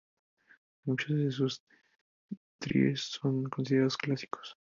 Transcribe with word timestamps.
Muchos 0.83 1.15
de 1.15 1.29
sus 1.31 1.63
tries 2.59 3.01
son 3.01 3.43
considerados 3.51 3.97
clásicos. 3.97 4.57